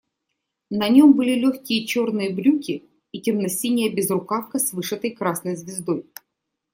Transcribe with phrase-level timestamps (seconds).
[0.71, 6.07] На нем были легкие черные брюки и темно-синяя безрукавка с вышитой красной звездой.